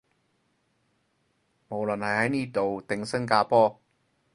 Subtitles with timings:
[1.69, 3.79] 無論係喺呢度定新加坡